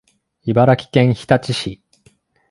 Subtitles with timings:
[0.45, 1.83] 茨城県日立市